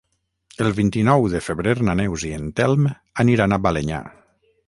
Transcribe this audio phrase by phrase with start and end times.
[0.63, 2.89] El vint-i-nou de febrer na Neus i en Telm
[3.25, 4.01] aniran a Balenyà.